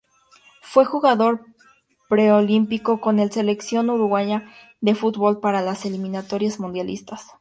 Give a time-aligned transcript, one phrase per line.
[0.63, 1.45] Fue jugador
[2.09, 7.27] preolímpico con la Selección Uruguaya de Fútbol para las eliminatorias mundialistas.